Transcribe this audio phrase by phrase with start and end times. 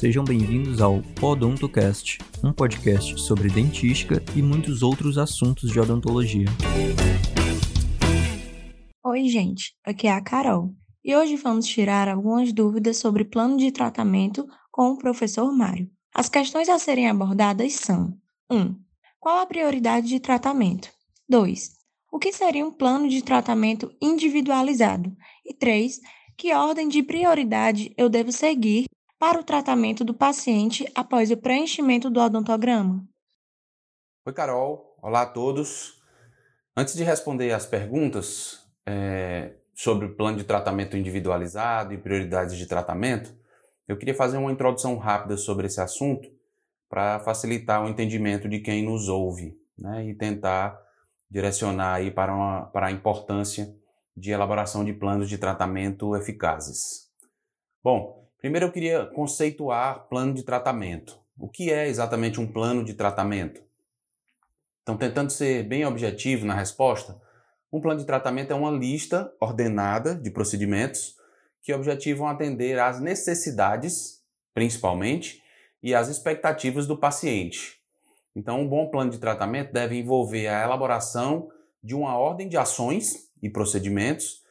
[0.00, 6.46] Sejam bem-vindos ao Odontocast, um podcast sobre dentística e muitos outros assuntos de odontologia.
[9.04, 10.74] Oi, gente, aqui é a Carol
[11.04, 15.90] e hoje vamos tirar algumas dúvidas sobre plano de tratamento com o professor Mário.
[16.14, 18.16] As questões a serem abordadas são:
[18.50, 18.74] 1.
[19.20, 20.88] Qual a prioridade de tratamento?
[21.28, 21.72] 2.
[22.10, 25.14] O que seria um plano de tratamento individualizado?
[25.44, 26.00] E 3.
[26.38, 28.86] Que ordem de prioridade eu devo seguir
[29.20, 33.06] para o tratamento do paciente após o preenchimento do odontograma?
[34.24, 34.96] Oi, Carol.
[35.02, 36.00] Olá a todos.
[36.74, 42.64] Antes de responder as perguntas é, sobre o plano de tratamento individualizado e prioridades de
[42.66, 43.30] tratamento,
[43.86, 46.26] eu queria fazer uma introdução rápida sobre esse assunto
[46.88, 50.80] para facilitar o entendimento de quem nos ouve né, e tentar
[51.30, 53.70] direcionar aí para, uma, para a importância
[54.16, 57.10] de elaboração de planos de tratamento eficazes.
[57.84, 61.18] Bom, primeiro eu queria conceituar plano de tratamento.
[61.38, 63.62] O que é exatamente um plano de tratamento?
[64.82, 67.20] Então, tentando ser bem objetivo na resposta,
[67.72, 71.14] um plano de tratamento é uma lista ordenada de procedimentos
[71.62, 75.42] que objetivam atender às necessidades, principalmente,
[75.82, 77.78] e às expectativas do paciente.
[78.34, 81.50] Então, um bom plano de tratamento deve envolver a elaboração
[81.82, 84.42] de uma ordem de ações e procedimentos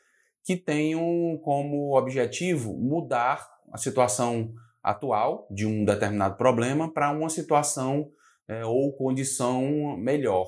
[0.43, 4.53] que tenham como objetivo mudar a situação
[4.83, 8.11] atual de um determinado problema para uma situação
[8.47, 10.47] é, ou condição melhor.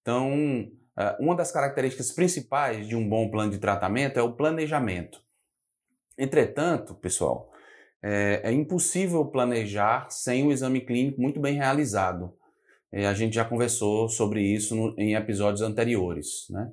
[0.00, 5.22] Então, é, uma das características principais de um bom plano de tratamento é o planejamento.
[6.16, 7.50] Entretanto, pessoal,
[8.02, 12.34] é, é impossível planejar sem um exame clínico muito bem realizado.
[12.90, 16.46] É, a gente já conversou sobre isso no, em episódios anteriores.
[16.50, 16.70] Né?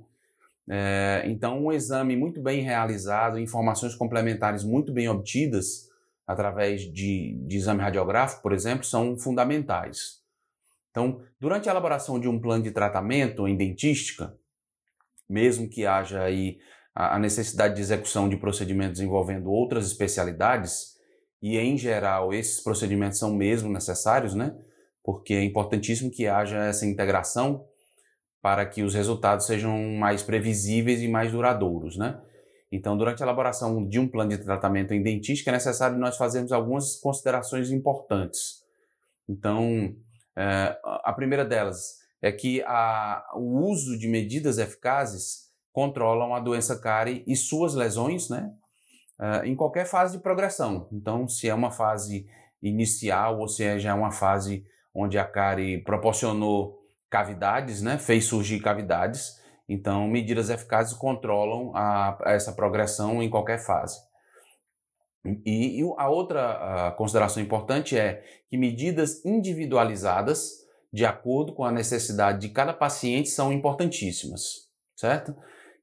[0.69, 5.89] É, então, um exame muito bem realizado, informações complementares muito bem obtidas
[6.27, 10.19] através de, de exame radiográfico, por exemplo, são fundamentais.
[10.91, 14.37] Então, durante a elaboração de um plano de tratamento em dentística,
[15.27, 16.59] mesmo que haja aí
[16.93, 20.97] a necessidade de execução de procedimentos envolvendo outras especialidades,
[21.41, 24.55] e em geral esses procedimentos são mesmo necessários, né?
[25.03, 27.65] Porque é importantíssimo que haja essa integração
[28.41, 32.21] para que os resultados sejam mais previsíveis e mais duradouros, né?
[32.71, 36.51] Então, durante a elaboração de um plano de tratamento em dentística, é necessário nós fazermos
[36.51, 38.63] algumas considerações importantes.
[39.27, 39.93] Então,
[40.37, 46.79] é, a primeira delas é que a, o uso de medidas eficazes controlam a doença
[46.79, 48.51] cárie e suas lesões, né?
[49.19, 50.87] É, em qualquer fase de progressão.
[50.91, 52.27] Então, se é uma fase
[52.61, 56.78] inicial ou se é já uma fase onde a cárie proporcionou
[57.09, 59.39] cavidades, né, fez surgir cavidades.
[59.67, 63.99] Então, medidas eficazes controlam a, essa progressão em qualquer fase.
[65.45, 71.71] E, e a outra a consideração importante é que medidas individualizadas, de acordo com a
[71.71, 75.35] necessidade de cada paciente, são importantíssimas, certo?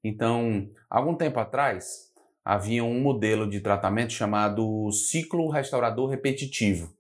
[0.03, 2.13] Então, algum tempo atrás,
[2.45, 6.96] havia um modelo de tratamento chamado ciclo restaurador repetitivo,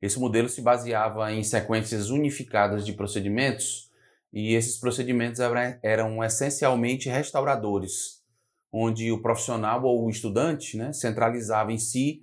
[0.00, 3.90] esse modelo se baseava em sequências unificadas de procedimentos
[4.32, 5.40] e esses procedimentos
[5.82, 8.22] eram essencialmente restauradores,
[8.72, 12.22] onde o profissional ou o estudante né, centralizava em si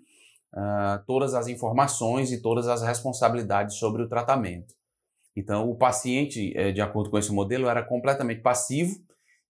[0.53, 4.73] uh, todas as informações e todas as responsabilidades sobre o tratamento.
[5.35, 8.95] Então, o paciente, eh, de acordo com esse modelo, era completamente passivo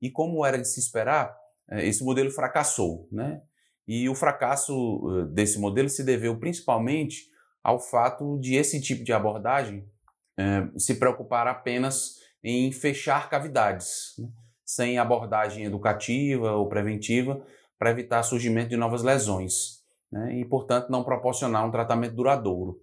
[0.02, 1.36] e, como era de se esperar,
[1.70, 3.08] eh, esse modelo fracassou.
[3.12, 3.40] Né?
[3.88, 7.30] E o fracasso eh, desse modelo se deveu principalmente
[7.66, 9.90] ao fato de esse tipo de abordagem
[10.38, 14.30] é, se preocupar apenas em fechar cavidades, né?
[14.64, 17.44] sem abordagem educativa ou preventiva
[17.80, 19.82] para evitar surgimento de novas lesões
[20.12, 20.36] né?
[20.36, 22.80] e, portanto, não proporcionar um tratamento duradouro.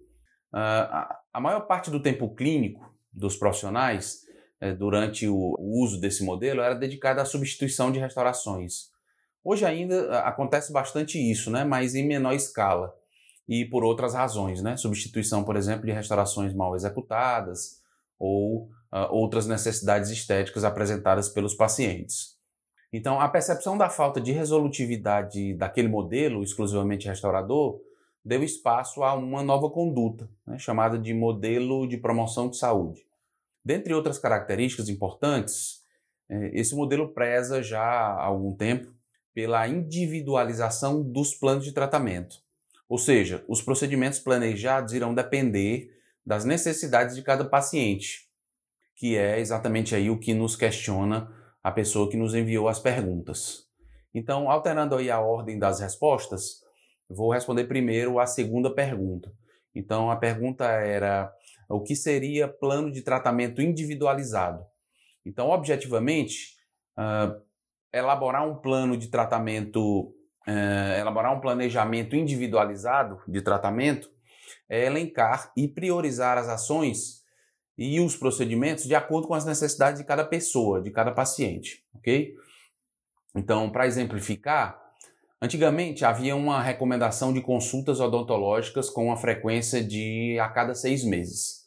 [0.53, 4.23] Uh, a maior parte do tempo clínico dos profissionais
[4.61, 8.91] uh, durante o, o uso desse modelo era dedicada à substituição de restaurações.
[9.45, 11.63] Hoje ainda uh, acontece bastante isso, né?
[11.63, 12.93] mas em menor escala
[13.47, 14.77] e por outras razões, né?
[14.77, 17.81] Substituição, por exemplo, de restaurações mal executadas
[18.17, 22.37] ou uh, outras necessidades estéticas apresentadas pelos pacientes.
[22.91, 27.81] Então, a percepção da falta de resolutividade daquele modelo exclusivamente restaurador
[28.23, 33.05] deu espaço a uma nova conduta, né, chamada de modelo de promoção de saúde.
[33.65, 35.81] Dentre outras características importantes,
[36.29, 38.93] eh, esse modelo preza já há algum tempo
[39.33, 42.42] pela individualização dos planos de tratamento.
[42.93, 45.89] Ou seja, os procedimentos planejados irão depender
[46.23, 48.29] das necessidades de cada paciente,
[48.95, 51.27] que é exatamente aí o que nos questiona
[51.63, 53.63] a pessoa que nos enviou as perguntas.
[54.13, 56.61] Então, alterando aí a ordem das respostas,
[57.09, 59.33] vou responder primeiro a segunda pergunta.
[59.73, 61.33] Então, a pergunta era
[61.67, 64.63] o que seria plano de tratamento individualizado?
[65.25, 66.57] Então, objetivamente,
[66.95, 67.41] uh,
[67.91, 70.13] elaborar um plano de tratamento,
[70.47, 74.11] uh, elaborar um planejamento individualizado de tratamento
[74.69, 77.23] é elencar e priorizar as ações
[77.77, 82.35] e os procedimentos de acordo com as necessidades de cada pessoa, de cada paciente, ok?
[83.35, 84.79] Então, para exemplificar,
[85.41, 91.63] antigamente havia uma recomendação de consultas odontológicas com uma frequência de a cada seis meses.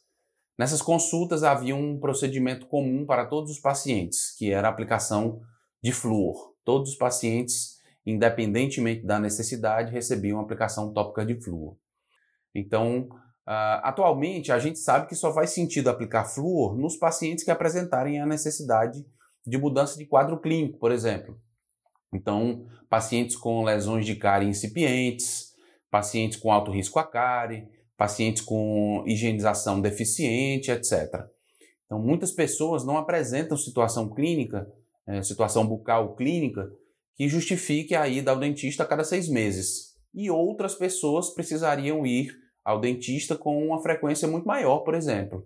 [0.58, 5.42] Nessas consultas havia um procedimento comum para todos os pacientes, que era a aplicação
[5.82, 6.54] de flúor.
[6.64, 7.75] Todos os pacientes,
[8.06, 11.76] independentemente da necessidade, recebiam aplicação tópica de flúor.
[12.54, 13.08] Então,
[13.46, 18.20] Uh, atualmente, a gente sabe que só faz sentido aplicar flúor nos pacientes que apresentarem
[18.20, 19.06] a necessidade
[19.46, 21.40] de mudança de quadro clínico, por exemplo.
[22.12, 25.52] Então, pacientes com lesões de cárie incipientes,
[25.88, 31.24] pacientes com alto risco a cárie, pacientes com higienização deficiente, etc.
[31.84, 34.66] Então, muitas pessoas não apresentam situação clínica,
[35.06, 36.68] é, situação bucal clínica,
[37.16, 39.96] que justifique a ida ao dentista a cada seis meses.
[40.14, 42.32] E outras pessoas precisariam ir
[42.64, 45.44] ao dentista com uma frequência muito maior, por exemplo.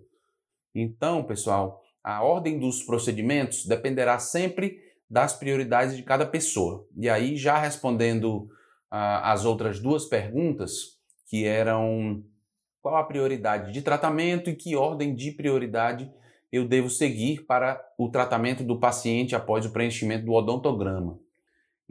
[0.75, 4.79] Então, pessoal, a ordem dos procedimentos dependerá sempre
[5.09, 6.87] das prioridades de cada pessoa.
[6.97, 8.49] E aí, já respondendo
[8.89, 12.23] ah, as outras duas perguntas, que eram
[12.81, 16.11] qual a prioridade de tratamento e que ordem de prioridade
[16.51, 21.17] eu devo seguir para o tratamento do paciente após o preenchimento do odontograma.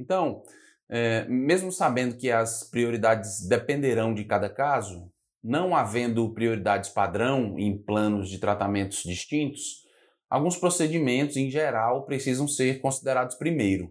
[0.00, 0.42] Então,
[0.88, 5.12] é, mesmo sabendo que as prioridades dependerão de cada caso,
[5.42, 9.84] não havendo prioridades padrão em planos de tratamentos distintos,
[10.28, 13.90] alguns procedimentos em geral precisam ser considerados primeiro.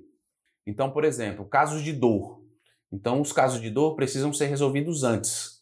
[0.65, 2.43] Então, por exemplo, casos de dor.
[2.91, 5.59] Então, os casos de dor precisam ser resolvidos antes.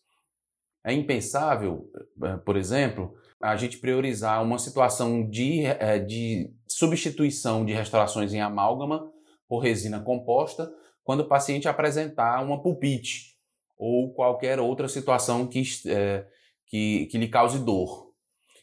[0.83, 1.89] É impensável,
[2.23, 8.39] eh, por exemplo, a gente priorizar uma situação de, eh, de substituição de restaurações em
[8.39, 9.11] amálgama
[9.47, 10.71] por resina composta
[11.03, 13.37] quando o paciente apresentar uma pulpite
[13.77, 16.25] ou qualquer outra situação que, é,
[16.65, 18.11] que, que lhe cause dor.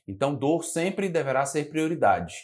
[0.06, 2.34] Então, dor sempre deverá ser prioridade.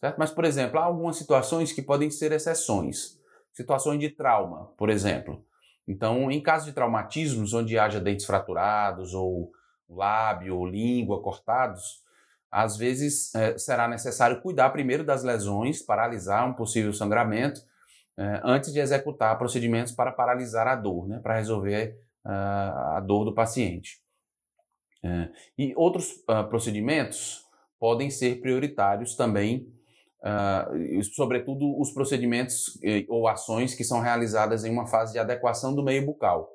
[0.00, 0.16] Certo?
[0.18, 3.18] Mas, por exemplo, há algumas situações que podem ser exceções.
[3.52, 5.44] Situações de trauma, por exemplo.
[5.86, 9.50] Então, em caso de traumatismos onde haja dentes fraturados ou
[9.88, 12.02] lábio ou língua cortados,
[12.50, 17.62] às vezes é, será necessário cuidar primeiro das lesões, paralisar um possível sangramento,
[18.18, 23.32] é, antes de executar procedimentos para paralisar a dor, né, para resolver a dor do
[23.32, 24.02] paciente.
[25.02, 27.44] É, e outros uh, procedimentos
[27.78, 29.72] podem ser prioritários também,
[30.20, 35.72] uh, sobretudo os procedimentos eh, ou ações que são realizadas em uma fase de adequação
[35.72, 36.50] do meio bucal.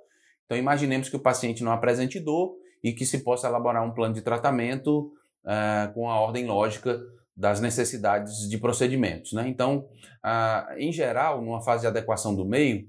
[0.45, 4.13] Então, imaginemos que o paciente não apresente dor e que se possa elaborar um plano
[4.13, 5.13] de tratamento
[5.93, 7.01] com a ordem lógica
[7.35, 9.33] das necessidades de procedimentos.
[9.33, 9.47] Né?
[9.47, 9.87] Então,
[10.77, 12.87] em geral, numa fase de adequação do meio,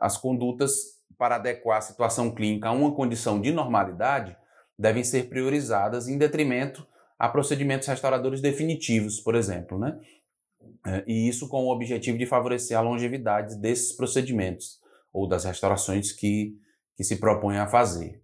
[0.00, 4.36] as condutas para adequar a situação clínica a uma condição de normalidade
[4.78, 6.86] devem ser priorizadas em detrimento
[7.18, 9.98] a procedimentos restauradores definitivos, por exemplo, né?
[10.86, 14.78] É, e isso com o objetivo de favorecer a longevidade desses procedimentos
[15.12, 16.54] ou das restaurações que,
[16.96, 18.22] que se propõem a fazer.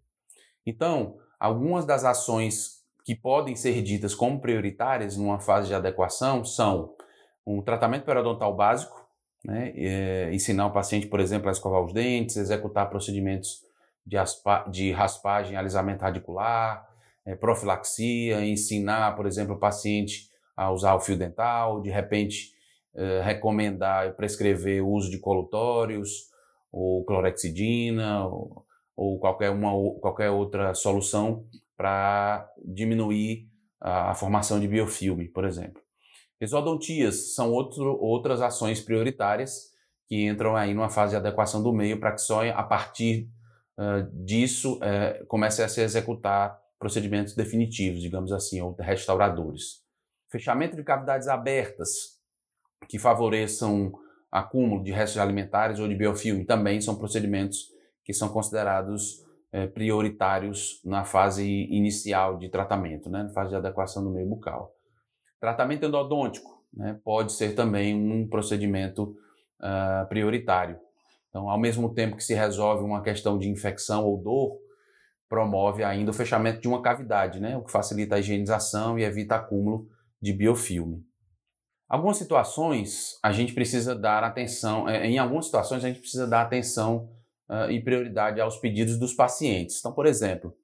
[0.67, 6.95] Então, algumas das ações que podem ser ditas como prioritárias numa fase de adequação são
[7.47, 9.03] um tratamento periodontal básico,
[9.45, 9.73] né?
[9.75, 13.65] É, ensinar o paciente, por exemplo, a escovar os dentes, executar procedimentos
[14.07, 16.89] de, aspa, de raspagem, alisamento radicular,
[17.25, 22.53] é, profilaxia, ensinar, por exemplo, o paciente a usar o fio dental, de repente
[22.95, 26.31] é, recomendar, prescrever o uso de colutórios,
[26.71, 28.65] ou clorexidina, ou,
[28.97, 31.45] ou qualquer, uma, qualquer outra solução
[31.83, 33.49] para diminuir
[33.81, 35.83] a, formação de biofilme, por exemplo.
[36.41, 39.73] Exodontias são outro, outras ações prioritárias
[40.07, 43.29] que entram aí numa fase de adequação do meio para que só a partir
[43.77, 49.83] uh, disso uh, comece a se executar procedimentos definitivos, digamos assim, ou restauradores.
[50.31, 52.21] Fechamento de cavidades abertas
[52.89, 53.93] que favoreçam
[54.31, 57.73] acúmulo de restos alimentares ou de biofilme também são procedimentos
[58.05, 64.03] que são considerados uh, prioritários na fase inicial de tratamento, né, na fase de adequação
[64.03, 64.75] do meio bucal.
[65.41, 69.17] Tratamento endodôntico né, pode ser também um procedimento
[69.61, 70.79] uh, prioritário.
[71.29, 74.59] Então, ao mesmo tempo que se resolve uma questão de infecção ou dor,
[75.29, 79.37] promove ainda o fechamento de uma cavidade, né, o que facilita a higienização e evita
[79.37, 79.89] acúmulo
[80.21, 81.03] de biofilme.
[81.89, 86.43] Algumas situações a gente precisa dar atenção, eh, em algumas situações a gente precisa dar
[86.43, 87.11] atenção
[87.53, 89.79] uh, e prioridade aos pedidos dos pacientes.
[89.79, 90.57] Então, por exemplo,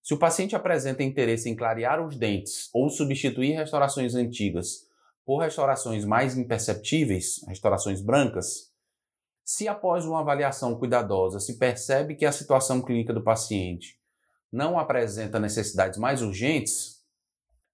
[0.00, 4.86] se o paciente apresenta interesse em clarear os dentes ou substituir restaurações antigas
[5.26, 8.72] por restaurações mais imperceptíveis, restaurações brancas,
[9.44, 13.98] se após uma avaliação cuidadosa se percebe que a situação clínica do paciente
[14.50, 17.02] não apresenta necessidades mais urgentes,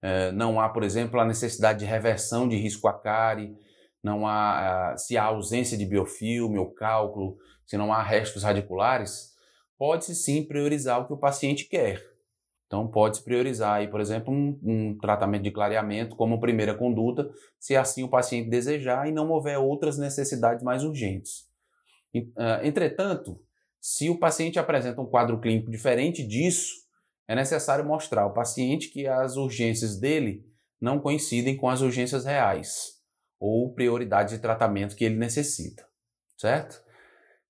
[0.01, 3.55] eh, não há, por exemplo, a necessidade de reversão de risco a cárie,
[4.03, 9.33] não há, ah, se há ausência de biofilme ou cálculo, se não há restos radiculares,
[9.77, 12.01] pode-se sim priorizar o que o paciente quer.
[12.67, 17.29] Então, pode-se priorizar, aí, por exemplo, um, um, tratamento de clareamento como primeira conduta,
[17.59, 21.47] se assim o paciente desejar e não houver outras necessidades mais urgentes.
[22.37, 23.39] Ah, entretanto,
[23.79, 26.73] se o paciente apresenta um quadro clínico diferente disso,
[27.27, 30.43] é necessário mostrar ao paciente que as urgências dele
[30.81, 32.95] não coincidem com as urgências reais
[33.39, 35.87] ou prioridades de tratamento que ele necessita,
[36.37, 36.84] certo?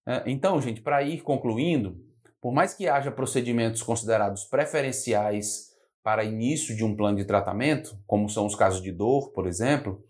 [0.05, 1.97] Ah, então, gente, para ir concluindo,
[2.41, 8.29] por mais que haja procedimentos considerados preferenciais para início de um plano de tratamento, como
[8.29, 10.03] são os casos de dor, por exemplo,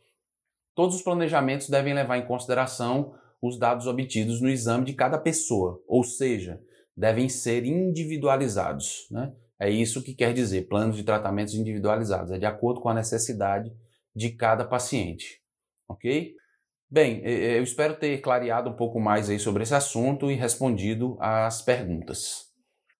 [0.75, 5.81] todos os planejamentos devem levar em consideração os dados obtidos no exame de cada pessoa,
[5.87, 6.61] ou seja,
[6.97, 9.07] devem ser individualizados.
[9.09, 9.33] Né?
[9.57, 13.71] É isso que quer dizer planos de tratamentos individualizados, é de acordo com a necessidade
[14.13, 15.41] de cada paciente.
[15.87, 16.35] Ok?
[16.95, 21.61] Bem, eu espero ter clareado um pouco mais aí sobre esse assunto e respondido às
[21.61, 22.45] perguntas.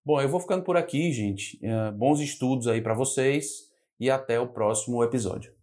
[0.04, 1.58] Bom, eu vou ficando por aqui, gente.
[1.64, 5.55] Eh, bons estudos aí para vocês e até o próximo episódio.